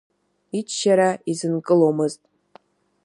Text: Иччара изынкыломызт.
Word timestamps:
Иччара 0.59 1.09
изынкыломызт. 1.31 2.21